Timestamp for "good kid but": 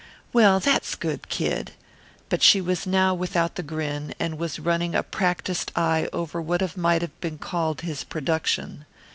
0.95-2.41